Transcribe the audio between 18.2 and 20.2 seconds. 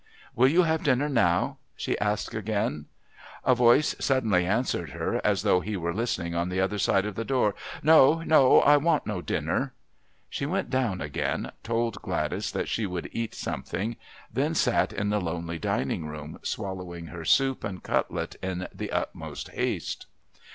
in the utmost haste.